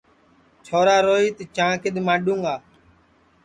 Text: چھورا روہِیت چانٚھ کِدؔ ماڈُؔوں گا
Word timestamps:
چھورا 0.65 0.95
روہِیت 1.05 1.37
چانٚھ 1.55 1.81
کِدؔ 1.81 1.97
ماڈُؔوں 2.07 2.39
گا 2.45 2.55